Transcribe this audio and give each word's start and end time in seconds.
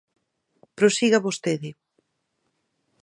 Prosiga 0.77 1.19
vostede. 1.25 1.69